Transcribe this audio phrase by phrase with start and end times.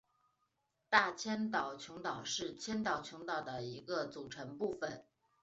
[0.89, 5.05] 大千岛群岛是千岛群岛的一个组成部分。